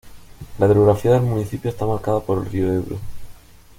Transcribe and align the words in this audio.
La 0.57 0.65
hidrografía 0.65 1.11
del 1.11 1.21
municipio 1.21 1.69
está 1.69 1.85
marcada 1.85 2.21
por 2.21 2.39
el 2.39 2.49
río 2.51 2.73
Ebro. 2.73 2.97